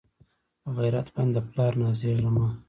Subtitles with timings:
[0.61, 2.45] پۀ غېرت باندې د پلار نازېږه مۀ